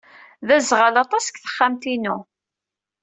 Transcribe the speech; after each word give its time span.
D 0.47 0.49
aẓɣal 0.57 0.95
aṭas 1.03 1.25
deg 1.27 1.37
texxamt-inu. 1.39 2.17